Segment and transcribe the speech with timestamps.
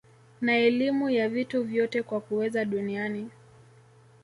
[0.41, 3.29] na elimu ya vitu vyote kwa kuweza duniani